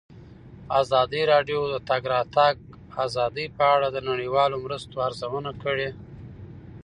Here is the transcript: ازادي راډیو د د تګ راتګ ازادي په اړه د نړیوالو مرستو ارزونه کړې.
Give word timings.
ازادي 0.81 1.21
راډیو 1.33 1.59
د 1.67 1.69
د 1.73 1.75
تګ 1.89 2.01
راتګ 2.13 2.55
ازادي 3.05 3.45
په 3.57 3.63
اړه 3.75 3.87
د 3.91 3.97
نړیوالو 4.09 4.57
مرستو 4.65 4.95
ارزونه 5.07 5.51
کړې. 5.63 5.89